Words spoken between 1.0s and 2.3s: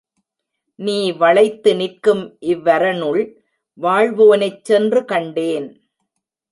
வளைத்து நிற்கும்